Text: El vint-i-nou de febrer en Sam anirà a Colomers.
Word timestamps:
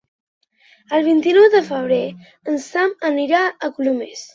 El 0.99 1.05
vint-i-nou 1.09 1.47
de 1.57 1.63
febrer 1.69 2.01
en 2.33 2.61
Sam 2.67 3.01
anirà 3.15 3.49
a 3.71 3.77
Colomers. 3.81 4.29